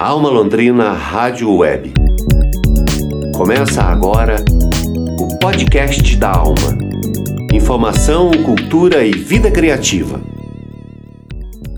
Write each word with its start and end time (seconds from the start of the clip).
Alma 0.00 0.28
Londrina 0.28 0.92
Rádio 0.92 1.52
Web. 1.56 1.92
Começa 3.36 3.82
agora 3.82 4.36
o 5.18 5.36
podcast 5.40 6.14
da 6.14 6.30
Alma. 6.30 6.78
Informação, 7.52 8.30
cultura 8.44 9.04
e 9.04 9.10
vida 9.10 9.50
criativa. 9.50 10.20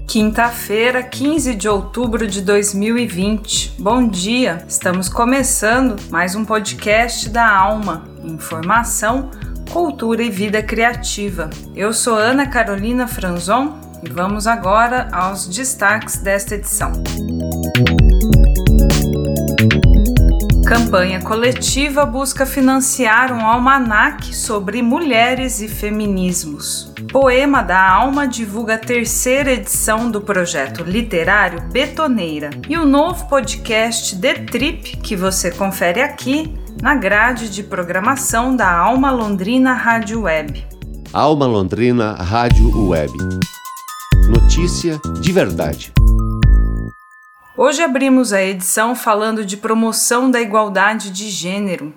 Quinta-feira, 0.07 1.03
15 1.03 1.55
de 1.55 1.67
outubro 1.67 2.27
de 2.27 2.43
2020. 2.43 3.77
Bom 3.79 4.07
dia! 4.07 4.67
Estamos 4.69 5.09
começando 5.09 5.97
mais 6.11 6.35
um 6.35 6.45
podcast 6.45 7.27
da 7.31 7.51
Alma. 7.51 8.05
Informação, 8.23 9.31
cultura 9.73 10.23
e 10.23 10.29
vida 10.29 10.63
criativa. 10.63 11.49
Eu 11.75 11.95
sou 11.95 12.17
Ana 12.17 12.47
Carolina 12.47 13.09
Franzon 13.09 13.79
e 14.03 14.11
vamos 14.11 14.47
agora 14.47 15.09
aos 15.11 15.49
destaques 15.49 16.19
desta 16.19 16.57
edição. 16.57 16.93
Campanha 20.91 21.23
coletiva 21.23 22.05
busca 22.05 22.45
financiar 22.45 23.33
um 23.33 23.47
almanaque 23.47 24.35
sobre 24.35 24.83
mulheres 24.83 25.61
e 25.61 25.69
feminismos. 25.69 26.93
Poema 27.13 27.63
da 27.63 27.93
Alma 27.93 28.27
divulga 28.27 28.75
a 28.75 28.79
terceira 28.79 29.53
edição 29.53 30.11
do 30.11 30.21
projeto 30.21 30.83
literário 30.83 31.63
Betoneira 31.71 32.51
e 32.69 32.77
o 32.77 32.85
novo 32.85 33.29
podcast 33.29 34.21
The 34.21 34.35
Trip, 34.35 34.97
que 34.97 35.15
você 35.15 35.53
confere 35.53 36.03
aqui 36.03 36.53
na 36.83 36.97
grade 36.97 37.51
de 37.51 37.63
programação 37.63 38.57
da 38.57 38.69
Alma 38.69 39.13
Londrina 39.13 39.75
Rádio 39.75 40.23
Web. 40.23 40.67
Alma 41.13 41.47
Londrina 41.47 42.15
Rádio 42.15 42.89
Web. 42.89 43.13
Notícia 44.29 45.01
de 45.21 45.31
verdade. 45.31 45.93
Hoje 47.63 47.83
abrimos 47.83 48.33
a 48.33 48.43
edição 48.43 48.97
falando 48.97 49.45
de 49.45 49.55
promoção 49.55 50.31
da 50.31 50.41
igualdade 50.41 51.11
de 51.11 51.29
gênero. 51.29 51.93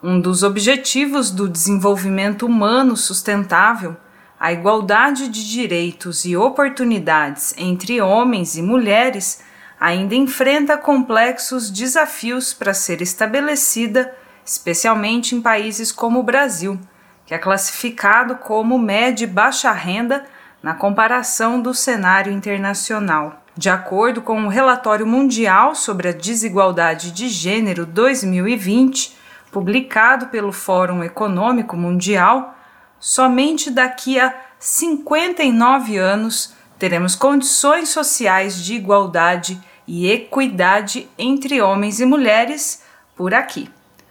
Um 0.00 0.20
dos 0.20 0.44
objetivos 0.44 1.32
do 1.32 1.48
desenvolvimento 1.48 2.46
humano 2.46 2.96
sustentável, 2.96 3.96
a 4.38 4.52
igualdade 4.52 5.26
de 5.26 5.50
direitos 5.50 6.24
e 6.24 6.36
oportunidades 6.36 7.52
entre 7.58 8.00
homens 8.00 8.56
e 8.56 8.62
mulheres, 8.62 9.42
ainda 9.80 10.14
enfrenta 10.14 10.78
complexos 10.78 11.72
desafios 11.72 12.54
para 12.54 12.72
ser 12.72 13.02
estabelecida 13.02 14.14
especialmente 14.46 15.34
em 15.34 15.42
países 15.42 15.90
como 15.90 16.20
o 16.20 16.22
Brasil, 16.22 16.78
que 17.26 17.34
é 17.34 17.38
classificado 17.38 18.36
como 18.36 18.78
média 18.78 19.24
e 19.24 19.26
baixa 19.26 19.72
renda 19.72 20.24
na 20.62 20.72
comparação 20.72 21.60
do 21.60 21.74
cenário 21.74 22.32
internacional. 22.32 23.40
De 23.56 23.68
acordo 23.68 24.22
com 24.22 24.44
o 24.44 24.48
Relatório 24.48 25.06
Mundial 25.06 25.74
sobre 25.74 26.08
a 26.08 26.12
Desigualdade 26.12 27.10
de 27.10 27.28
Gênero 27.28 27.84
2020, 27.84 29.16
publicado 29.50 30.26
pelo 30.26 30.52
Fórum 30.52 31.02
Econômico 31.02 31.76
Mundial, 31.76 32.56
somente 32.98 33.70
daqui 33.70 34.18
a 34.18 34.34
59 34.58 35.96
anos 35.98 36.54
teremos 36.78 37.14
condições 37.14 37.88
sociais 37.88 38.64
de 38.64 38.74
igualdade 38.74 39.60
e 39.86 40.10
equidade 40.10 41.08
entre 41.18 41.60
homens 41.60 42.00
e 42.00 42.06
mulheres 42.06 42.82
por 43.16 43.34
aqui 43.34 43.68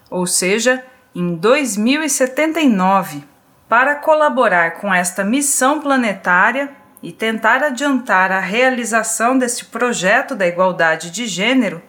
ou 0.09 0.25
seja, 0.25 0.83
em 1.13 1.35
2079. 1.35 3.23
Para 3.67 3.95
colaborar 3.95 4.79
com 4.79 4.91
esta 4.93 5.23
missão 5.23 5.79
planetária 5.79 6.71
e 7.01 7.11
tentar 7.11 7.63
adiantar 7.63 8.31
a 8.31 8.39
realização 8.39 9.37
deste 9.37 9.65
projeto 9.65 10.35
da 10.35 10.47
igualdade 10.47 11.11
de 11.11 11.25
gênero, 11.27 11.81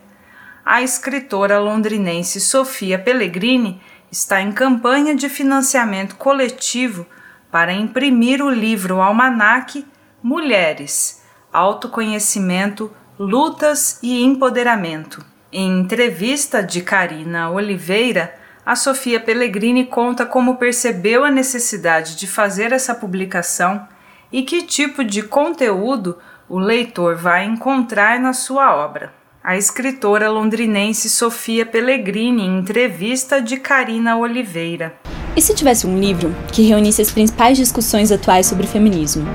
a 0.64 0.82
escritora 0.82 1.58
londrinense 1.58 2.40
Sofia 2.40 2.98
Pellegrini 2.98 3.80
está 4.10 4.40
em 4.40 4.52
campanha 4.52 5.14
de 5.14 5.28
financiamento 5.28 6.16
coletivo 6.16 7.06
para 7.50 7.72
imprimir 7.72 8.42
o 8.42 8.50
livro 8.50 9.00
Almanac 9.00 9.84
Mulheres, 10.22 11.22
Autoconhecimento, 11.52 12.94
Lutas 13.18 13.98
e 14.02 14.22
Empoderamento. 14.22 15.24
Em 15.52 15.80
entrevista 15.80 16.62
de 16.62 16.80
Karina 16.82 17.50
Oliveira, 17.50 18.34
a 18.64 18.76
Sofia 18.76 19.18
Pellegrini 19.18 19.86
conta 19.86 20.24
como 20.24 20.56
percebeu 20.56 21.24
a 21.24 21.30
necessidade 21.30 22.14
de 22.14 22.28
fazer 22.28 22.72
essa 22.72 22.94
publicação 22.94 23.88
e 24.32 24.42
que 24.42 24.62
tipo 24.62 25.04
de 25.04 25.22
conteúdo 25.22 26.18
o 26.48 26.58
leitor 26.58 27.16
vai 27.16 27.44
encontrar 27.44 28.18
na 28.20 28.32
sua 28.32 28.74
obra. 28.74 29.12
A 29.42 29.56
escritora 29.56 30.28
londrinense 30.28 31.08
Sofia 31.08 31.64
Pellegrini 31.64 32.42
em 32.42 32.58
entrevista 32.58 33.40
de 33.40 33.56
Karina 33.56 34.16
Oliveira. 34.16 34.94
E 35.34 35.40
se 35.40 35.54
tivesse 35.54 35.86
um 35.86 35.98
livro 35.98 36.34
que 36.52 36.62
reunisse 36.62 37.00
as 37.00 37.10
principais 37.10 37.56
discussões 37.56 38.12
atuais 38.12 38.46
sobre 38.46 38.66
feminismo? 38.66 39.26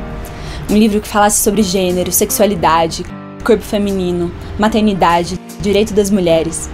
Um 0.69 0.77
livro 0.77 0.99
que 0.99 1.07
falasse 1.07 1.41
sobre 1.41 1.63
gênero, 1.63 2.11
sexualidade, 2.11 3.05
corpo 3.43 3.63
feminino, 3.63 4.31
maternidade, 4.59 5.39
direito 5.61 5.93
das 5.93 6.09
mulheres. 6.09 6.69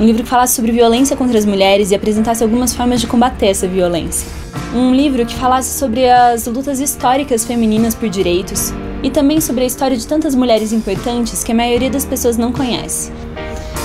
Um 0.00 0.04
livro 0.04 0.22
que 0.22 0.28
falasse 0.28 0.54
sobre 0.54 0.72
violência 0.72 1.16
contra 1.16 1.38
as 1.38 1.44
mulheres 1.44 1.90
e 1.90 1.94
apresentasse 1.94 2.42
algumas 2.42 2.74
formas 2.74 3.00
de 3.00 3.06
combater 3.06 3.46
essa 3.46 3.66
violência. 3.68 4.26
Um 4.74 4.94
livro 4.94 5.26
que 5.26 5.34
falasse 5.34 5.78
sobre 5.78 6.08
as 6.08 6.46
lutas 6.46 6.80
históricas 6.80 7.44
femininas 7.44 7.94
por 7.94 8.08
direitos 8.08 8.72
e 9.02 9.10
também 9.10 9.40
sobre 9.40 9.64
a 9.64 9.66
história 9.66 9.96
de 9.96 10.06
tantas 10.06 10.34
mulheres 10.34 10.72
importantes 10.72 11.44
que 11.44 11.52
a 11.52 11.54
maioria 11.54 11.90
das 11.90 12.04
pessoas 12.04 12.36
não 12.36 12.52
conhece. 12.52 13.12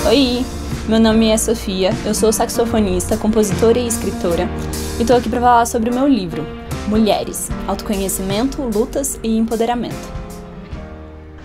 Oi, 0.06 0.46
meu 0.88 1.00
nome 1.00 1.30
é 1.30 1.38
Sofia, 1.38 1.92
eu 2.06 2.14
sou 2.14 2.32
saxofonista, 2.32 3.18
compositora 3.18 3.78
e 3.78 3.88
escritora 3.88 4.50
e 4.98 5.02
estou 5.02 5.18
aqui 5.18 5.30
para 5.30 5.42
falar 5.42 5.66
sobre 5.66 5.90
o 5.90 5.94
meu 5.94 6.08
livro, 6.08 6.46
Mulheres: 6.88 7.50
Autoconhecimento, 7.68 8.62
Lutas 8.62 9.20
e 9.22 9.38
Empoderamento. 9.38 10.27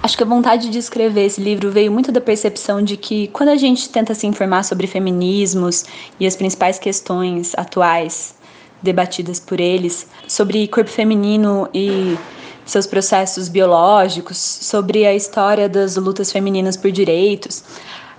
Acho 0.02 0.16
que 0.16 0.24
a 0.24 0.26
vontade 0.26 0.68
de 0.68 0.78
escrever 0.78 1.26
esse 1.26 1.40
livro 1.40 1.70
veio 1.70 1.92
muito 1.92 2.10
da 2.10 2.20
percepção 2.20 2.82
de 2.82 2.96
que 2.96 3.28
quando 3.28 3.50
a 3.50 3.56
gente 3.56 3.88
tenta 3.88 4.14
se 4.14 4.26
informar 4.26 4.64
sobre 4.64 4.88
feminismos 4.88 5.84
e 6.18 6.26
as 6.26 6.34
principais 6.34 6.76
questões 6.76 7.52
atuais 7.56 8.34
debatidas 8.82 9.38
por 9.38 9.60
eles, 9.60 10.08
sobre 10.26 10.66
corpo 10.66 10.90
feminino 10.90 11.68
e 11.72 12.18
seus 12.64 12.84
processos 12.84 13.48
biológicos, 13.48 14.36
sobre 14.38 15.06
a 15.06 15.14
história 15.14 15.68
das 15.68 15.94
lutas 15.94 16.32
femininas 16.32 16.76
por 16.76 16.90
direitos, 16.90 17.62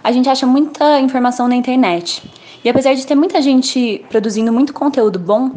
a 0.01 0.09
gente 0.09 0.29
acha 0.29 0.47
muita 0.47 1.01
informação 1.01 1.50
na 1.50 1.55
internet. 1.55 2.23
E 2.63 2.69
apesar 2.69 2.94
de 2.94 3.05
ter 3.05 3.15
muita 3.15 3.41
gente 3.41 4.05
produzindo 4.09 4.53
muito 4.53 4.73
conteúdo 4.73 5.19
bom, 5.19 5.51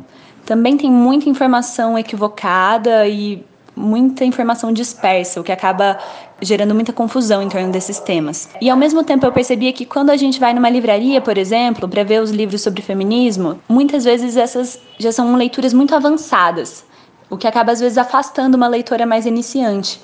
também 0.45 0.77
tem 0.77 0.91
muita 0.91 1.29
informação 1.29 1.97
equivocada 1.97 3.07
e 3.07 3.45
muita 3.77 4.25
informação 4.25 4.73
dispersa, 4.73 5.41
o 5.41 5.45
que 5.45 5.53
acaba 5.53 5.99
gerando 6.41 6.75
muita 6.75 6.93
confusão 6.93 7.43
em 7.43 7.49
torno 7.49 7.71
desses 7.71 8.01
temas. 8.01 8.49
E 8.61 8.71
ao 8.71 8.77
mesmo 8.77 9.05
tempo 9.05 9.27
eu 9.27 9.33
percebia 9.33 9.73
que 9.73 9.85
quando 9.85 10.11
a 10.11 10.17
gente 10.17 10.41
vai 10.41 10.55
numa 10.55 10.71
livraria, 10.71 11.21
por 11.21 11.37
exemplo, 11.37 11.87
para 11.89 12.03
ver 12.03 12.23
os 12.23 12.31
livros 12.31 12.63
sobre 12.63 12.83
feminismo, 12.83 13.61
muitas 13.69 14.05
vezes 14.05 14.37
essas 14.37 14.81
já 14.99 15.13
são 15.13 15.37
leituras 15.37 15.73
muito 15.73 15.95
avançadas, 15.95 16.85
o 17.29 17.37
que 17.37 17.47
acaba 17.47 17.73
às 17.73 17.81
vezes 17.81 17.99
afastando 17.99 18.57
uma 18.57 18.67
leitora 18.67 19.05
mais 19.05 19.27
iniciante. 19.27 20.01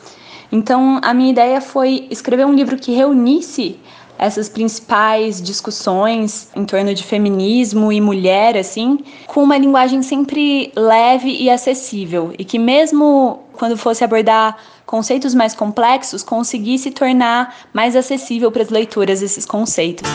Então, 0.51 1.01
a 1.03 1.15
minha 1.15 1.31
ideia 1.31 1.61
foi 1.63 2.07
escrever 2.11 2.45
um 2.45 2.53
livro 2.53 2.77
que 2.77 2.93
reunisse 2.93 3.81
essas 4.19 4.49
principais 4.49 5.43
discussões 5.43 6.49
em 6.55 6.65
torno 6.65 6.95
de 6.95 7.03
feminismo 7.03 7.93
e 7.93 8.01
mulher, 8.01 8.57
assim, 8.57 8.99
com 9.27 9.43
uma 9.43 9.59
linguagem 9.59 10.03
sempre 10.03 10.71
leve 10.77 11.29
e 11.29 11.51
acessível, 11.51 12.33
e 12.39 12.45
que 12.45 12.59
mesmo 12.59 13.41
quando 13.53 13.77
fosse 13.77 14.03
abordar 14.05 14.57
conceitos 14.85 15.35
mais 15.35 15.55
complexos, 15.55 16.23
conseguisse 16.23 16.91
tornar 16.91 17.55
mais 17.73 17.95
acessível 17.97 18.51
para 18.51 18.63
as 18.63 18.69
leituras 18.69 19.23
esses 19.23 19.47
conceitos. 19.47 20.09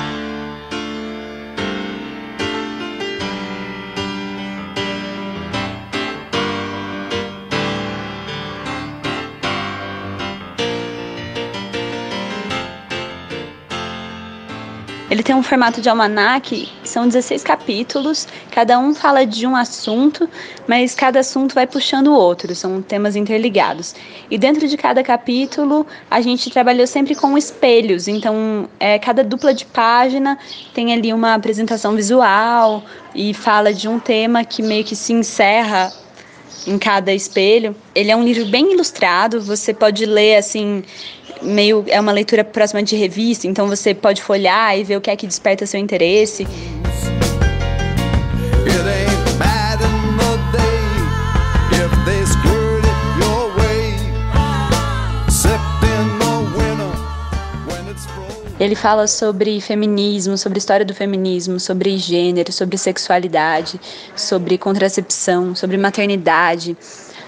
Ele 15.09 15.23
tem 15.23 15.33
um 15.33 15.41
formato 15.41 15.81
de 15.81 15.89
almanac, 15.89 16.69
são 16.97 17.07
16 17.07 17.43
capítulos, 17.43 18.27
cada 18.49 18.79
um 18.79 18.91
fala 18.95 19.23
de 19.23 19.45
um 19.45 19.55
assunto, 19.55 20.27
mas 20.67 20.95
cada 20.95 21.19
assunto 21.19 21.53
vai 21.53 21.67
puxando 21.67 22.07
o 22.07 22.13
outro, 22.13 22.55
são 22.55 22.81
temas 22.81 23.15
interligados. 23.15 23.93
E 24.31 24.35
dentro 24.35 24.67
de 24.67 24.75
cada 24.75 25.03
capítulo, 25.03 25.85
a 26.09 26.21
gente 26.21 26.49
trabalhou 26.49 26.87
sempre 26.87 27.13
com 27.13 27.37
espelhos, 27.37 28.07
então 28.07 28.67
é, 28.79 28.97
cada 28.97 29.23
dupla 29.23 29.53
de 29.53 29.63
página 29.63 30.39
tem 30.73 30.91
ali 30.91 31.13
uma 31.13 31.35
apresentação 31.35 31.95
visual 31.95 32.83
e 33.13 33.31
fala 33.31 33.71
de 33.71 33.87
um 33.87 33.99
tema 33.99 34.43
que 34.43 34.63
meio 34.63 34.83
que 34.83 34.95
se 34.95 35.13
encerra 35.13 35.93
em 36.65 36.79
cada 36.79 37.13
espelho. 37.13 37.75
Ele 37.93 38.09
é 38.09 38.15
um 38.15 38.23
livro 38.23 38.47
bem 38.47 38.73
ilustrado, 38.73 39.39
você 39.39 39.71
pode 39.71 40.03
ler 40.03 40.37
assim 40.37 40.83
meio 41.41 41.85
é 41.87 41.99
uma 41.99 42.11
leitura 42.11 42.43
próxima 42.43 42.81
de 42.81 42.95
revista, 42.95 43.47
então 43.47 43.67
você 43.67 43.93
pode 43.93 44.21
folhar 44.21 44.77
e 44.77 44.83
ver 44.83 44.97
o 44.97 45.01
que 45.01 45.09
é 45.09 45.15
que 45.15 45.27
desperta 45.27 45.65
seu 45.65 45.79
interesse. 45.79 46.47
Ele 58.67 58.75
fala 58.75 59.07
sobre 59.07 59.61
feminismo, 59.61 60.37
sobre 60.37 60.59
história 60.59 60.85
do 60.85 60.93
feminismo, 60.93 61.57
sobre 61.57 61.97
gênero, 61.97 62.51
sobre 62.51 62.77
sexualidade, 62.77 63.79
sobre 64.13 64.57
contracepção, 64.57 65.55
sobre 65.55 65.77
maternidade. 65.77 66.75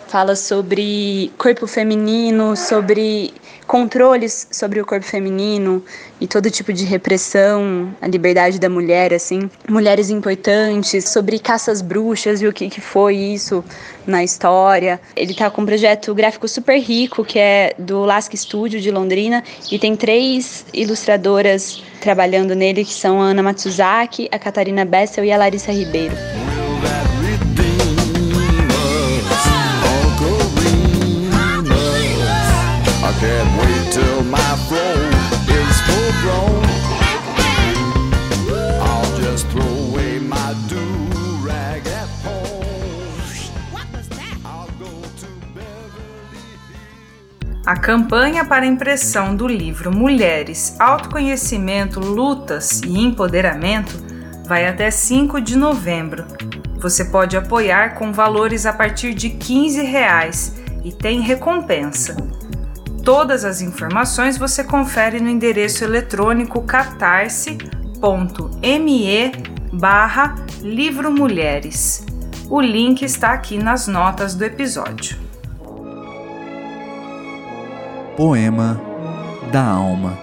Fala 0.10 0.36
sobre 0.36 1.32
corpo 1.38 1.68
feminino, 1.68 2.56
sobre 2.56 3.32
controles 3.70 4.48
sobre 4.52 4.82
o 4.82 4.86
corpo 4.86 5.06
feminino 5.06 5.84
e 6.20 6.26
todo 6.26 6.50
tipo 6.50 6.74
de 6.74 6.84
repressão, 6.86 7.94
a 8.02 8.08
liberdade 8.08 8.60
da 8.60 8.68
mulher, 8.68 9.14
assim, 9.14 9.48
mulheres 9.70 10.10
importantes, 10.10 11.08
sobre 11.08 11.38
caças 11.38 11.80
bruxas 11.80 12.42
e 12.42 12.48
o 12.48 12.52
que, 12.52 12.68
que 12.68 12.82
foi 12.82 13.16
isso 13.16 13.64
na 14.08 14.24
história. 14.24 15.00
Ele 15.16 15.36
tá 15.36 15.52
com 15.52 15.62
um 15.62 15.66
projeto 15.68 16.16
gráfico 16.16 16.48
super 16.48 16.80
rico, 16.80 17.24
que 17.24 17.38
é 17.38 17.76
do 17.78 18.00
Lasque 18.00 18.36
Studio 18.36 18.82
de 18.82 18.90
Londrina, 18.90 19.44
e 19.72 19.78
tem 19.78 19.96
três 19.96 20.66
ilustradoras 20.74 21.84
trabalhando 22.02 22.56
nele, 22.56 22.84
que 22.84 22.94
são 22.94 23.22
a 23.22 23.26
Ana 23.26 23.44
Matsuzaki, 23.44 24.28
a 24.32 24.40
Catarina 24.40 24.84
Bessel 24.84 25.24
e 25.24 25.32
a 25.32 25.38
Larissa 25.38 25.72
Ribeiro. 25.72 26.16
A 47.66 47.76
campanha 47.76 48.46
para 48.46 48.68
impressão 48.68 49.36
do 49.36 49.48
livro 49.48 49.92
Mulheres, 49.92 50.80
Autoconhecimento, 50.80 52.00
Lutas 52.00 52.82
e 52.86 53.00
Empoderamento 53.00 53.98
vai 54.46 54.68
até 54.68 54.92
5 54.92 55.42
de 55.42 55.56
novembro. 55.56 56.26
Você 56.78 57.06
pode 57.06 57.36
apoiar 57.36 57.96
com 57.96 58.14
valores 58.14 58.68
a 58.68 58.74
partir 58.74 59.16
de 59.16 59.32
15 59.32 59.82
reais 59.82 60.56
e 60.84 60.92
tem 60.92 61.22
recompensa. 61.22 62.39
Todas 63.12 63.44
as 63.44 63.60
informações 63.60 64.38
você 64.38 64.64
confere 64.64 65.20
no 65.20 65.32
endereço 65.32 65.84
eletrônico 65.84 66.62
catarse.me 66.62 69.32
barra 69.74 70.36
Livro 70.62 71.12
Mulheres. 71.12 72.06
O 72.48 72.62
link 72.62 73.02
está 73.02 73.34
aqui 73.34 73.58
nas 73.58 73.88
notas 73.88 74.36
do 74.36 74.46
episódio. 74.46 75.18
Poema 78.16 78.80
da 79.52 79.64
Alma. 79.64 80.16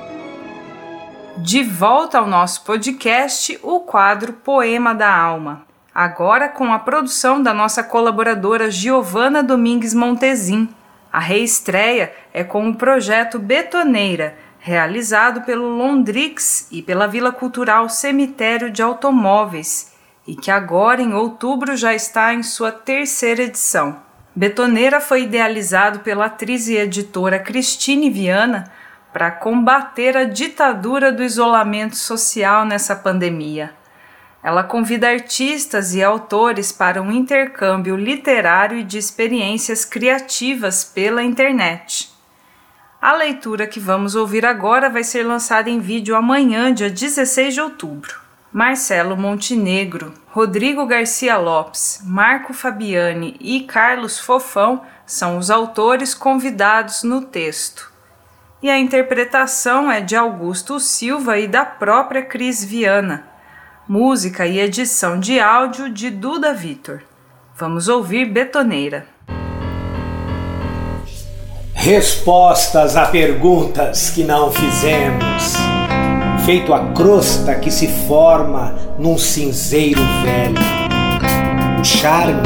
De 1.39 1.65
volta 1.65 2.21
ao 2.21 2.27
nosso 2.29 2.63
podcast, 2.63 3.59
o 3.65 3.81
quadro 3.81 4.33
Poema 4.33 4.95
da 4.95 5.13
Alma. 5.13 5.63
Agora 5.93 6.49
com 6.49 6.73
a 6.73 6.79
produção 6.79 7.43
da 7.43 7.53
nossa 7.53 7.83
colaboradora 7.83 8.71
Giovana 8.71 9.43
Domingues 9.43 9.93
Montezin. 9.93 10.69
A 11.17 11.19
reestreia 11.19 12.13
é 12.31 12.45
com 12.45 12.69
o 12.69 12.77
projeto 12.77 13.39
Betoneira, 13.39 14.37
realizado 14.59 15.41
pelo 15.47 15.67
Londrix 15.67 16.69
e 16.71 16.83
pela 16.83 17.07
Vila 17.07 17.33
Cultural 17.33 17.89
Cemitério 17.89 18.71
de 18.71 18.83
Automóveis, 18.83 19.95
e 20.27 20.37
que 20.37 20.51
agora 20.51 21.01
em 21.01 21.15
outubro 21.15 21.75
já 21.75 21.95
está 21.95 22.35
em 22.35 22.43
sua 22.43 22.71
terceira 22.71 23.45
edição. 23.45 23.99
Betoneira 24.35 25.01
foi 25.01 25.23
idealizado 25.23 26.01
pela 26.01 26.27
atriz 26.27 26.69
e 26.69 26.77
editora 26.77 27.39
Cristine 27.39 28.11
Viana 28.11 28.71
para 29.11 29.31
combater 29.31 30.19
a 30.19 30.25
ditadura 30.25 31.11
do 31.11 31.25
isolamento 31.25 31.97
social 31.97 32.67
nessa 32.67 32.95
pandemia. 32.95 33.73
Ela 34.47 34.63
convida 34.63 35.09
artistas 35.09 35.93
e 35.93 36.05
autores 36.05 36.71
para 36.71 37.03
um 37.03 37.11
intercâmbio 37.11 37.97
literário 37.97 38.79
e 38.79 38.85
de 38.85 38.97
experiências 38.97 39.85
criativas 39.85 40.85
pela 40.85 41.21
internet. 41.21 42.09
A 43.03 43.13
leitura 43.13 43.67
que 43.67 43.81
vamos 43.81 44.15
ouvir 44.15 44.47
agora 44.47 44.89
vai 44.89 45.03
ser 45.03 45.25
lançada 45.25 45.69
em 45.69 45.81
vídeo 45.81 46.15
amanhã, 46.15 46.73
dia 46.73 46.89
16 46.89 47.55
de 47.55 47.61
outubro. 47.61 48.21
Marcelo 48.53 49.17
Montenegro, 49.17 50.15
Rodrigo 50.29 50.87
Garcia 50.87 51.37
Lopes, 51.37 52.01
Marco 52.05 52.55
Fabiani 52.55 53.37
e 53.41 53.63
Carlos 53.63 54.17
Fofão 54.17 54.81
são 55.05 55.39
os 55.39 55.51
autores 55.51 56.15
convidados 56.15 57.03
no 57.03 57.21
texto. 57.23 57.93
E 58.63 58.71
a 58.71 58.79
interpretação 58.79 59.91
é 59.91 60.01
de 60.01 60.15
Augusto 60.15 60.79
Silva 60.79 61.37
e 61.37 61.49
da 61.49 61.65
própria 61.65 62.23
Cris 62.23 62.63
Viana. 62.63 63.35
Música 63.89 64.45
e 64.45 64.59
edição 64.59 65.21
de 65.21 65.39
áudio 65.39 65.89
de 65.89 66.11
Duda 66.11 66.53
Vitor. 66.53 67.03
Vamos 67.57 67.87
ouvir 67.87 68.25
Betoneira. 68.25 69.07
Respostas 71.73 72.97
a 72.97 73.07
perguntas 73.07 74.11
que 74.11 74.25
não 74.25 74.51
fizemos 74.51 75.55
feito 76.45 76.75
a 76.75 76.93
crosta 76.95 77.55
que 77.55 77.71
se 77.71 77.87
forma 77.87 78.75
num 78.99 79.17
cinzeiro 79.17 80.03
velho. 80.25 80.59
O 81.81 81.85
charme 81.85 82.43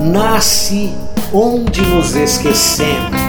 nasce 0.00 0.92
onde 1.32 1.82
nos 1.82 2.16
esquecemos. 2.16 3.22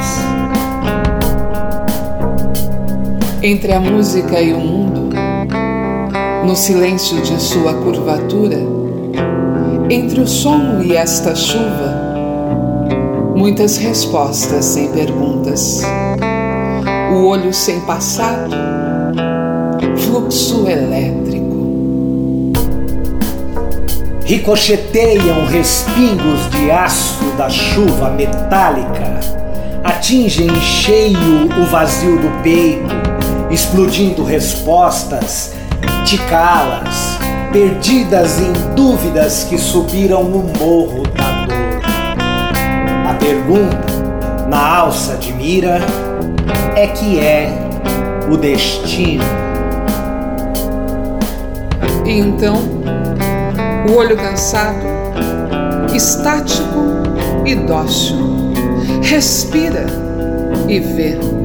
Entre 3.44 3.72
a 3.72 3.80
música 3.80 4.42
e 4.42 4.54
o 4.54 4.60
mundo, 4.60 4.83
no 6.44 6.56
silêncio 6.56 7.22
de 7.22 7.42
sua 7.42 7.74
curvatura, 7.74 8.58
entre 9.90 10.22
o 10.22 10.28
som 10.28 10.82
e 10.82 10.96
esta 10.96 11.34
chuva, 11.36 12.04
muitas 13.36 13.78
respostas 13.78 14.66
sem 14.66 14.92
perguntas. 14.92 15.82
O 17.14 17.28
olho 17.28 17.54
sem 17.54 17.80
passado 17.82 18.56
fluxo 19.98 20.68
elétrico. 20.68 21.44
Ricocheteiam 24.26 25.46
respingos 25.46 26.50
de 26.52 26.72
aço 26.72 27.24
da 27.38 27.50
chuva 27.50 28.10
metálica, 28.10 29.20
atingem 29.84 30.48
em 30.48 30.62
cheio 30.62 31.50
o 31.62 31.66
vazio 31.66 32.18
do 32.18 32.42
peito, 32.42 32.94
explodindo 33.52 34.24
respostas, 34.24 35.54
ticalas, 36.04 37.18
perdidas 37.52 38.40
em 38.40 38.52
dúvidas 38.76 39.46
que 39.46 39.58
subiram 39.58 40.24
no 40.24 40.44
morro 40.60 41.04
da 41.04 41.46
dor. 41.46 43.10
A 43.10 43.14
pergunta, 43.16 44.48
na 44.48 44.78
alça 44.78 45.16
de 45.16 45.34
mira, 45.34 45.80
é 46.76 46.88
que 46.88 47.20
é 47.20 47.50
o 48.30 48.38
destino. 48.38 49.24
E 52.06 52.12
então, 52.12 52.56
o 53.88 53.94
olho 53.94 54.18
cansado, 54.18 54.86
estático 55.94 56.84
e 57.46 57.56
dócil, 57.56 58.18
respira 59.02 59.86
e 60.68 60.80
vê. 60.80 61.43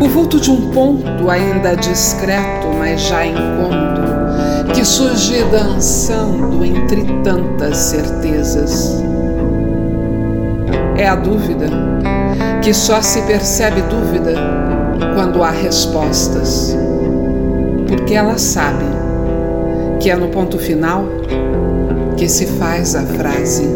O 0.00 0.08
vulto 0.08 0.40
de 0.40 0.50
um 0.50 0.70
ponto 0.70 1.30
ainda 1.30 1.76
discreto, 1.76 2.66
mas 2.78 3.00
já 3.02 3.24
incômodo, 3.24 4.72
que 4.74 4.84
surge 4.84 5.44
dançando 5.44 6.64
entre 6.64 7.04
tantas 7.22 7.76
certezas. 7.76 9.02
É 10.96 11.08
a 11.08 11.14
dúvida, 11.14 11.66
que 12.62 12.72
só 12.72 13.00
se 13.00 13.22
percebe 13.22 13.82
dúvida 13.82 14.34
quando 15.14 15.42
há 15.42 15.50
respostas, 15.50 16.76
porque 17.88 18.14
ela 18.14 18.38
sabe 18.38 18.84
que 20.00 20.10
é 20.10 20.16
no 20.16 20.28
ponto 20.28 20.58
final 20.58 21.04
que 22.16 22.28
se 22.28 22.46
faz 22.46 22.94
a 22.94 23.02
frase. 23.02 23.68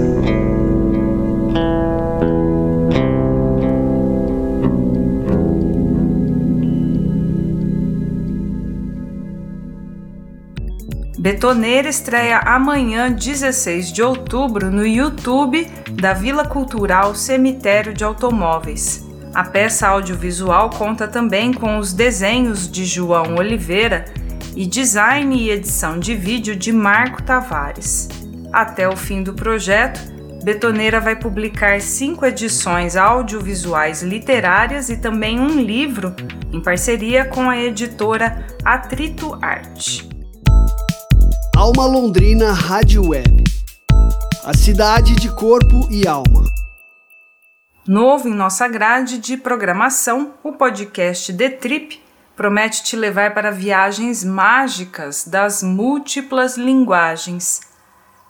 Betoneira 11.19 11.89
estreia 11.89 12.39
amanhã, 12.39 13.11
16 13.11 13.93
de 13.93 14.01
outubro, 14.01 14.71
no 14.71 14.87
YouTube 14.87 15.69
da 15.91 16.13
Vila 16.13 16.47
Cultural 16.47 17.13
Cemitério 17.13 17.93
de 17.93 18.05
Automóveis. 18.05 19.05
A 19.35 19.43
peça 19.43 19.89
audiovisual 19.89 20.71
conta 20.71 21.09
também 21.09 21.53
com 21.53 21.77
os 21.77 21.93
desenhos 21.93 22.71
de 22.71 22.85
João 22.85 23.35
Oliveira 23.35 24.05
e 24.55 24.65
design 24.65 25.37
e 25.37 25.51
edição 25.51 25.99
de 25.99 26.15
vídeo 26.15 26.55
de 26.55 26.71
Marco 26.71 27.21
Tavares. 27.21 28.09
Até 28.53 28.89
o 28.89 28.97
fim 28.97 29.25
do 29.25 29.35
projeto, 29.35 30.01
Betoneira 30.45 31.01
vai 31.01 31.17
publicar 31.17 31.81
cinco 31.81 32.25
edições 32.25 32.95
audiovisuais 32.95 34.05
literárias 34.05 34.89
e 34.89 34.97
também 34.97 35.41
um 35.41 35.61
livro 35.61 36.15
em 36.53 36.63
parceria 36.63 37.25
com 37.25 37.51
a 37.51 37.59
editora 37.59 38.47
Atrito 38.65 39.37
Arte. 39.43 40.18
Alma 41.59 41.87
Londrina 41.87 42.53
Rádio 42.53 43.09
Web. 43.09 43.43
A 44.45 44.57
cidade 44.57 45.17
de 45.17 45.29
corpo 45.29 45.89
e 45.91 46.07
alma. 46.07 46.45
Novo 47.85 48.29
em 48.29 48.33
nossa 48.33 48.69
grade 48.69 49.19
de 49.19 49.37
programação, 49.37 50.35
o 50.45 50.53
podcast 50.53 51.33
The 51.33 51.49
Trip 51.49 52.01
promete 52.37 52.85
te 52.85 52.95
levar 52.95 53.35
para 53.35 53.51
viagens 53.51 54.23
mágicas 54.23 55.25
das 55.27 55.61
múltiplas 55.61 56.57
linguagens. 56.57 57.61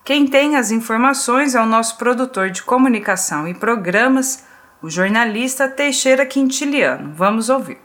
Quem 0.07 0.27
tem 0.27 0.57
as 0.57 0.71
informações 0.71 1.55
é 1.55 1.61
o 1.61 1.67
nosso 1.67 1.99
produtor 1.99 2.49
de 2.49 2.63
comunicação 2.63 3.47
e 3.47 3.53
programas, 3.53 4.43
o 4.83 4.89
jornalista 4.89 5.69
Teixeira 5.69 6.25
Quintiliano. 6.25 7.13
Vamos 7.15 7.51
ouvir. 7.51 7.77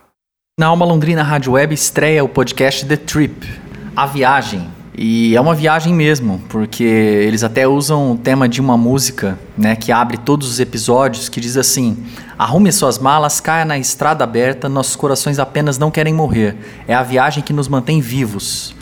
Na 0.57 0.67
Alma 0.67 0.85
Londrina 0.85 1.21
Rádio 1.21 1.51
Web 1.51 1.73
estreia 1.73 2.23
o 2.23 2.29
podcast 2.29 2.85
The 2.85 2.95
Trip, 2.95 3.45
A 3.93 4.05
Viagem. 4.05 4.82
E 4.95 5.35
é 5.35 5.41
uma 5.41 5.55
viagem 5.55 5.91
mesmo, 5.91 6.39
porque 6.49 6.83
eles 6.83 7.43
até 7.43 7.67
usam 7.67 8.11
o 8.11 8.17
tema 8.17 8.47
de 8.47 8.61
uma 8.61 8.77
música, 8.77 9.39
né, 9.57 9.75
que 9.75 9.91
abre 9.91 10.17
todos 10.17 10.47
os 10.47 10.59
episódios, 10.59 11.27
que 11.27 11.41
diz 11.41 11.57
assim: 11.57 11.97
Arrume 12.37 12.71
suas 12.71 12.99
malas, 12.99 13.39
caia 13.39 13.65
na 13.65 13.77
estrada 13.77 14.23
aberta, 14.23 14.69
nossos 14.69 14.95
corações 14.95 15.39
apenas 15.39 15.79
não 15.79 15.89
querem 15.89 16.13
morrer. 16.13 16.55
É 16.87 16.93
a 16.93 17.01
viagem 17.01 17.43
que 17.43 17.53
nos 17.53 17.67
mantém 17.67 18.01
vivos. 18.01 18.75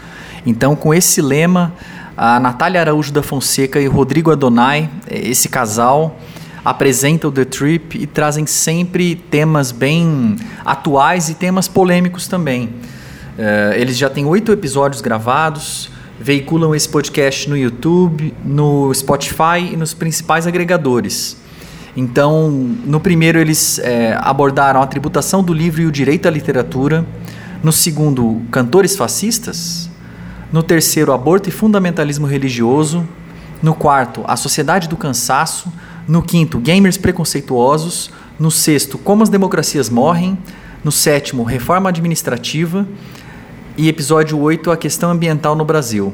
Então, 0.46 0.76
com 0.76 0.94
esse 0.94 1.22
lema, 1.22 1.74
a 2.18 2.40
Natália 2.40 2.82
Araújo 2.82 3.14
da 3.14 3.24
Fonseca 3.24 3.80
e 3.80 3.88
o 3.88 3.92
Rodrigo 3.92 4.32
Adonai, 4.32 4.90
esse 5.10 5.48
casal, 5.48 6.20
apresentam 6.64 7.32
The 7.32 7.46
Trip 7.46 7.98
e 7.98 8.06
trazem 8.06 8.46
sempre 8.46 9.16
temas 9.16 9.72
bem 9.72 10.36
atuais 10.66 11.30
e 11.30 11.36
temas 11.36 11.68
polêmicos 11.68 12.28
também. 12.28 12.66
Uh, 12.66 13.74
eles 13.76 13.98
já 13.98 14.10
têm 14.10 14.26
oito 14.26 14.52
episódios 14.52 15.02
gravados, 15.02 15.91
veiculam 16.22 16.76
esse 16.76 16.88
podcast 16.88 17.50
no 17.50 17.58
YouTube, 17.58 18.34
no 18.46 18.94
Spotify 18.94 19.72
e 19.72 19.76
nos 19.76 19.94
principais 19.94 20.46
agregadores. 20.46 21.36
Então, 21.98 22.50
no 22.50 23.00
primeiro, 23.00 23.40
eles 23.40 23.80
é, 23.80 24.16
abordaram 24.22 24.82
a 24.82 24.88
tributação 24.88 25.44
do 25.44 25.54
livro 25.54 25.82
e 25.82 25.86
o 25.86 25.92
direito 25.92 26.28
à 26.28 26.32
literatura. 26.32 27.06
No 27.64 27.72
segundo, 27.72 28.42
cantores 28.52 28.96
fascistas. 28.96 29.90
No 30.54 30.62
terceiro, 30.62 31.12
aborto 31.12 31.50
e 31.50 31.52
fundamentalismo 31.52 32.28
religioso. 32.28 33.08
No 33.62 33.74
quarto, 33.74 34.24
a 34.26 34.38
sociedade 34.38 34.88
do 34.88 34.96
cansaço. 34.96 35.72
No 36.08 36.22
quinto, 36.22 36.60
gamers 36.60 36.98
preconceituosos. 36.98 38.12
No 38.40 38.52
sexto, 38.52 38.98
como 38.98 39.24
as 39.24 39.30
democracias 39.30 39.90
morrem. 39.90 40.38
No 40.84 40.92
sétimo, 40.92 41.44
reforma 41.44 41.90
administrativa. 41.90 42.88
E 43.78 43.88
episódio 43.88 44.38
8, 44.38 44.70
a 44.70 44.76
questão 44.76 45.12
ambiental 45.12 45.56
no 45.56 45.64
Brasil. 45.64 46.14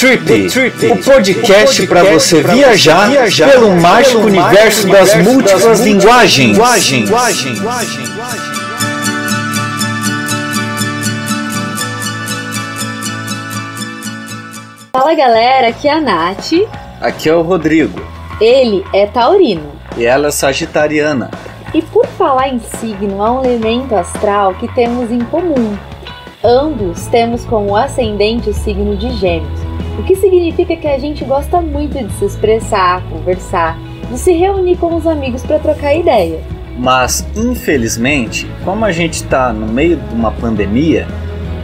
Trip, 0.00 0.24
The 0.24 0.48
Trip 0.48 0.92
o 0.92 0.96
podcast 1.04 1.86
para 1.86 2.02
você 2.02 2.42
viajar, 2.42 3.10
viajar 3.10 3.50
pelo 3.50 3.76
mágico 3.76 4.20
universo 4.20 4.88
das 4.88 5.14
múltiplas 5.16 5.80
linguagens. 5.80 6.56
Fala 14.90 15.14
galera, 15.14 15.68
aqui 15.68 15.86
é 15.86 15.92
a 15.92 16.00
Nath. 16.00 16.52
Aqui 16.98 17.28
é 17.28 17.34
o 17.34 17.42
Rodrigo. 17.42 18.00
Ele 18.40 18.82
é 18.94 19.04
taurino. 19.06 19.70
E 19.98 20.06
ela 20.06 20.28
é 20.28 20.30
sagitariana. 20.30 21.30
E 21.74 21.82
por 21.82 22.06
falar 22.06 22.48
em 22.48 22.58
signo, 22.58 23.22
há 23.22 23.32
um 23.32 23.44
elemento 23.44 23.94
astral 23.94 24.54
que 24.54 24.66
temos 24.68 25.10
em 25.10 25.20
comum. 25.20 25.76
Ambos 26.42 27.04
temos 27.08 27.44
como 27.44 27.76
ascendente 27.76 28.48
o 28.48 28.54
signo 28.54 28.96
de 28.96 29.10
Gêmeos. 29.18 29.59
O 29.98 30.02
que 30.02 30.16
significa 30.16 30.76
que 30.76 30.86
a 30.86 30.98
gente 30.98 31.24
gosta 31.24 31.60
muito 31.60 32.02
de 32.02 32.12
se 32.14 32.24
expressar, 32.24 33.02
conversar, 33.08 33.78
de 34.10 34.18
se 34.18 34.32
reunir 34.32 34.76
com 34.76 34.94
os 34.94 35.06
amigos 35.06 35.42
para 35.42 35.58
trocar 35.58 35.94
ideia. 35.94 36.40
Mas, 36.78 37.26
infelizmente, 37.36 38.46
como 38.64 38.84
a 38.84 38.92
gente 38.92 39.14
está 39.14 39.52
no 39.52 39.66
meio 39.66 39.96
de 39.96 40.14
uma 40.14 40.32
pandemia, 40.32 41.06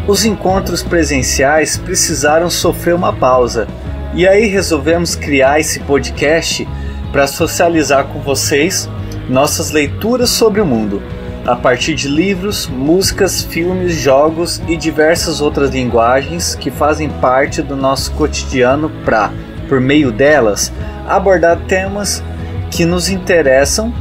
os 0.07 0.25
encontros 0.25 0.83
presenciais 0.83 1.77
precisaram 1.77 2.51
sofrer 2.51 2.95
uma 2.95 3.13
pausa. 3.13 3.67
E 4.15 4.27
aí 4.27 4.47
resolvemos 4.47 5.17
criar 5.17 5.59
esse 5.59 5.81
podcast 5.81 6.67
para 7.11 7.27
socializar 7.27 8.07
com 8.07 8.21
vocês 8.21 8.89
nossas 9.29 9.71
leituras 9.71 10.31
sobre 10.31 10.61
o 10.61 10.67
mundo 10.67 11.03
a 11.47 11.55
partir 11.55 11.95
de 11.95 12.09
livros, 12.09 12.67
músicas, 12.67 13.43
filmes, 13.43 13.95
jogos 13.95 14.61
e 14.67 14.77
diversas 14.77 15.41
outras 15.41 15.71
linguagens 15.71 16.57
que 16.57 16.71
fazem 16.71 17.09
parte 17.09 17.63
do 17.63 17.77
nosso 17.77 18.11
cotidiano 18.13 18.91
para, 19.05 19.33
por 19.69 19.81
meio 19.81 20.11
delas, 20.11 20.73
abordar 21.07 21.59
temas 21.69 22.23
que 22.71 22.85
nos 22.85 23.09
interessam 23.09 23.95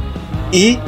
e 0.52 0.78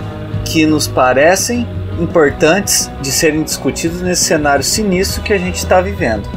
que 0.45 0.67
nos 0.67 0.89
parecem 0.89 1.67
importantes 2.01 2.91
de 3.01 3.11
serem 3.13 3.43
discutidos 3.43 4.03
nesse 4.03 4.25
cenário 4.25 4.65
sinistro 4.65 5.23
que 5.23 5.33
a 5.33 5.39
gente 5.39 5.57
está 5.57 5.81
vivendo. 5.81 6.29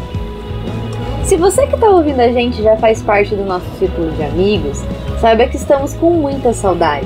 Se 1.23 1.35
você 1.35 1.65
que 1.65 1.75
está 1.75 1.87
ouvindo 1.87 2.19
a 2.19 2.31
gente 2.31 2.61
já 2.61 2.75
faz 2.77 3.01
parte 3.01 3.35
do 3.35 3.43
nosso 3.43 3.65
círculo 3.79 4.11
de 4.11 4.23
amigos, 4.23 4.79
saiba 5.21 5.45
que 5.45 5.55
estamos 5.55 5.93
com 5.93 6.09
muita 6.09 6.51
saudade. 6.51 7.05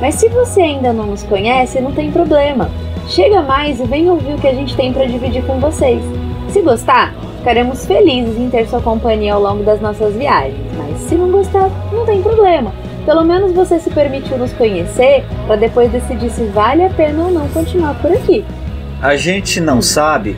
Mas 0.00 0.16
se 0.16 0.28
você 0.28 0.60
ainda 0.60 0.92
não 0.92 1.06
nos 1.06 1.22
conhece, 1.22 1.80
não 1.80 1.92
tem 1.92 2.10
problema. 2.10 2.68
Chega 3.08 3.40
mais 3.40 3.78
e 3.78 3.84
vem 3.84 4.10
ouvir 4.10 4.34
o 4.34 4.38
que 4.38 4.48
a 4.48 4.52
gente 4.52 4.76
tem 4.76 4.92
para 4.92 5.06
dividir 5.06 5.44
com 5.46 5.60
vocês. 5.60 6.02
Se 6.48 6.60
gostar, 6.60 7.14
ficaremos 7.38 7.86
felizes 7.86 8.36
em 8.36 8.50
ter 8.50 8.66
sua 8.66 8.82
companhia 8.82 9.34
ao 9.34 9.40
longo 9.40 9.62
das 9.62 9.80
nossas 9.80 10.14
viagens. 10.16 10.58
Mas 10.76 10.98
se 11.02 11.14
não 11.14 11.30
gostar, 11.30 11.70
não 11.92 12.04
tem 12.04 12.20
problema. 12.20 12.72
Pelo 13.04 13.24
menos 13.24 13.52
você 13.52 13.78
se 13.78 13.90
permitiu 13.90 14.36
nos 14.38 14.52
conhecer 14.52 15.24
para 15.46 15.54
depois 15.54 15.90
decidir 15.90 16.30
se 16.30 16.44
vale 16.46 16.84
a 16.84 16.90
pena 16.90 17.26
ou 17.26 17.30
não 17.30 17.48
continuar 17.48 17.94
por 18.00 18.10
aqui. 18.10 18.44
A 19.00 19.14
gente 19.14 19.60
não 19.60 19.80
sabe 19.80 20.36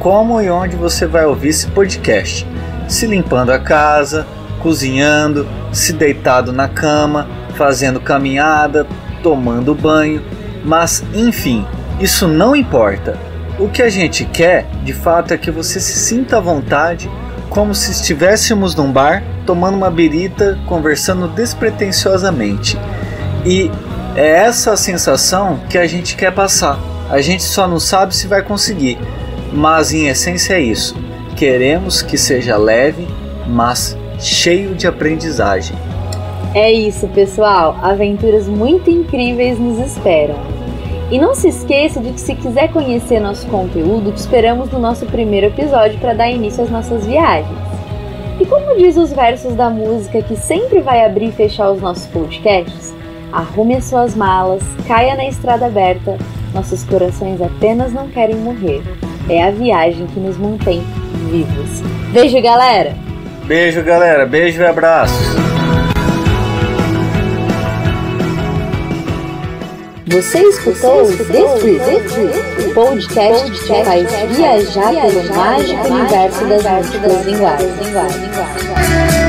como 0.00 0.40
e 0.40 0.50
onde 0.50 0.74
você 0.74 1.06
vai 1.06 1.24
ouvir 1.24 1.50
esse 1.50 1.68
podcast. 1.68 2.44
Se 2.88 3.06
limpando 3.06 3.50
a 3.50 3.60
casa, 3.60 4.26
cozinhando, 4.64 5.46
se 5.70 5.92
deitado 5.92 6.50
na 6.50 6.66
cama, 6.66 7.28
fazendo 7.54 8.00
caminhada, 8.00 8.86
tomando 9.22 9.74
banho, 9.74 10.22
mas 10.64 11.04
enfim, 11.12 11.66
isso 12.00 12.26
não 12.26 12.56
importa. 12.56 13.18
O 13.58 13.68
que 13.68 13.82
a 13.82 13.90
gente 13.90 14.24
quer, 14.24 14.66
de 14.82 14.94
fato, 14.94 15.34
é 15.34 15.36
que 15.36 15.50
você 15.50 15.78
se 15.78 15.98
sinta 15.98 16.38
à 16.38 16.40
vontade, 16.40 17.10
como 17.50 17.74
se 17.74 17.92
estivéssemos 17.92 18.74
num 18.74 18.90
bar, 18.90 19.22
tomando 19.44 19.76
uma 19.76 19.90
birita, 19.90 20.58
conversando 20.66 21.28
despretensiosamente. 21.28 22.78
E 23.44 23.70
é 24.16 24.26
essa 24.26 24.72
a 24.72 24.76
sensação 24.78 25.60
que 25.68 25.76
a 25.76 25.86
gente 25.86 26.16
quer 26.16 26.32
passar. 26.32 26.78
A 27.10 27.20
gente 27.20 27.42
só 27.42 27.68
não 27.68 27.78
sabe 27.78 28.16
se 28.16 28.26
vai 28.26 28.40
conseguir, 28.40 28.96
mas 29.52 29.92
em 29.92 30.08
essência 30.08 30.54
é 30.54 30.60
isso. 30.60 30.96
Queremos 31.36 32.00
que 32.00 32.16
seja 32.16 32.56
leve, 32.56 33.06
mas 33.46 33.94
cheio 34.24 34.74
de 34.74 34.86
aprendizagem. 34.86 35.76
É 36.54 36.72
isso, 36.72 37.06
pessoal. 37.08 37.76
Aventuras 37.82 38.48
muito 38.48 38.88
incríveis 38.88 39.58
nos 39.58 39.78
esperam. 39.78 40.36
E 41.10 41.18
não 41.18 41.34
se 41.34 41.48
esqueça 41.48 42.00
de 42.00 42.10
que 42.10 42.20
se 42.20 42.34
quiser 42.34 42.72
conhecer 42.72 43.20
nosso 43.20 43.46
conteúdo, 43.48 44.12
te 44.12 44.18
esperamos 44.18 44.70
no 44.70 44.78
nosso 44.78 45.04
primeiro 45.06 45.48
episódio 45.48 45.98
para 45.98 46.14
dar 46.14 46.30
início 46.30 46.64
às 46.64 46.70
nossas 46.70 47.04
viagens. 47.04 47.58
E 48.40 48.46
como 48.46 48.76
diz 48.76 48.96
os 48.96 49.12
versos 49.12 49.54
da 49.54 49.68
música 49.68 50.22
que 50.22 50.36
sempre 50.36 50.80
vai 50.80 51.04
abrir 51.04 51.28
e 51.28 51.32
fechar 51.32 51.70
os 51.70 51.80
nossos 51.80 52.06
podcasts, 52.06 52.94
arrume 53.30 53.76
as 53.76 53.84
suas 53.84 54.16
malas, 54.16 54.62
caia 54.88 55.14
na 55.14 55.28
estrada 55.28 55.66
aberta, 55.66 56.16
nossos 56.54 56.82
corações 56.84 57.42
apenas 57.42 57.92
não 57.92 58.08
querem 58.08 58.36
morrer. 58.36 58.82
É 59.28 59.44
a 59.44 59.50
viagem 59.50 60.06
que 60.06 60.18
nos 60.18 60.38
mantém 60.38 60.82
vivos. 61.30 61.82
Beijo, 62.12 62.40
galera! 62.40 63.03
Beijo, 63.46 63.82
galera. 63.82 64.24
Beijo 64.24 64.62
e 64.62 64.66
abraços. 64.66 65.34
Você 70.06 70.38
escutou 70.38 71.02
o 71.02 71.16
The 71.16 71.24
Trip, 71.58 72.68
o 72.68 72.74
podcast 72.74 73.50
que 73.50 73.84
faz 73.84 74.10
viajar 74.36 74.92
pelo 74.92 75.34
mágico 75.34 75.88
universo 75.88 76.44
das 76.46 76.62
múltiplas 76.62 77.26
linguagens. 77.26 79.23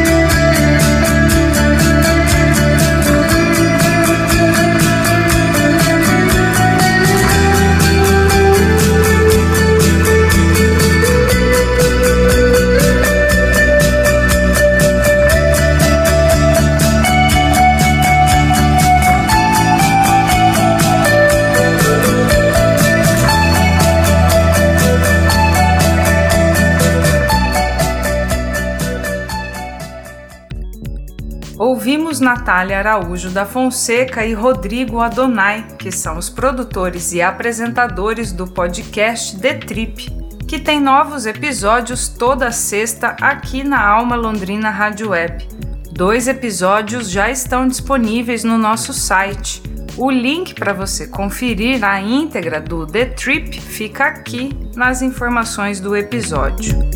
Natália 32.36 32.80
Araújo 32.80 33.30
da 33.30 33.46
Fonseca 33.46 34.26
e 34.26 34.34
Rodrigo 34.34 35.00
Adonai, 35.00 35.66
que 35.80 35.90
são 35.90 36.18
os 36.18 36.30
produtores 36.30 37.14
e 37.14 37.22
apresentadores 37.22 38.34
do 38.34 38.46
podcast 38.46 39.40
The 39.40 39.54
Trip, 39.54 40.12
que 40.46 40.60
tem 40.60 40.82
novos 40.82 41.26
episódios 41.26 42.10
toda 42.10 42.52
sexta 42.52 43.16
aqui 43.22 43.64
na 43.64 43.82
Alma 43.88 44.18
Londrina 44.18 44.70
Rádio 44.70 45.12
Web. 45.12 45.48
Dois 45.94 46.28
episódios 46.28 47.10
já 47.10 47.32
estão 47.32 47.70
disponíveis 47.70 48.44
no 48.44 48.58
nosso 48.58 48.92
site. 48.92 49.64
O 49.98 50.12
link 50.12 50.54
para 50.56 50.74
você 50.74 51.08
conferir 51.08 51.86
a 51.86 52.02
íntegra 52.02 52.60
do 52.60 52.86
The 52.86 53.06
Trip 53.06 53.62
fica 53.62 54.08
aqui 54.08 54.52
nas 54.76 55.02
informações 55.02 55.80
do 55.80 55.96
episódio. 55.96 56.95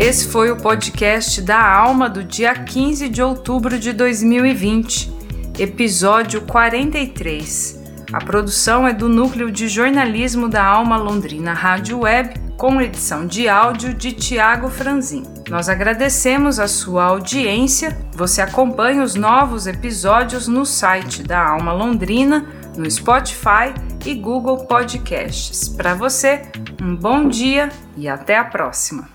Esse 0.00 0.28
foi 0.28 0.50
o 0.50 0.56
podcast 0.56 1.42
da 1.42 1.62
Alma 1.62 2.08
do 2.08 2.24
dia 2.24 2.54
15 2.54 3.06
de 3.10 3.22
outubro 3.22 3.78
de 3.78 3.92
2020, 3.92 5.12
episódio 5.58 6.40
43. 6.40 7.78
A 8.10 8.18
produção 8.24 8.88
é 8.88 8.94
do 8.94 9.10
Núcleo 9.10 9.50
de 9.50 9.68
Jornalismo 9.68 10.48
da 10.48 10.64
Alma 10.64 10.96
Londrina 10.96 11.52
Rádio 11.52 12.00
Web, 12.00 12.32
com 12.56 12.80
edição 12.80 13.26
de 13.26 13.46
áudio 13.46 13.92
de 13.92 14.12
Tiago 14.12 14.70
Franzin. 14.70 15.22
Nós 15.50 15.68
agradecemos 15.68 16.58
a 16.58 16.66
sua 16.66 17.04
audiência. 17.04 17.96
Você 18.14 18.40
acompanha 18.40 19.02
os 19.02 19.14
novos 19.14 19.66
episódios 19.66 20.48
no 20.48 20.64
site 20.64 21.22
da 21.22 21.46
Alma 21.46 21.74
Londrina, 21.74 22.46
no 22.74 22.90
Spotify 22.90 23.74
e 24.06 24.14
Google 24.14 24.64
Podcasts. 24.64 25.68
Para 25.68 25.92
você, 25.92 26.40
um 26.80 26.96
bom 26.96 27.28
dia 27.28 27.68
e 27.98 28.08
até 28.08 28.38
a 28.38 28.44
próxima. 28.44 29.06